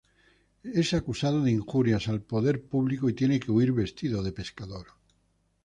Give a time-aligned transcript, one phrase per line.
[0.63, 4.87] Es acusado de injurias al poder público y tiene que huir vestido de pescador.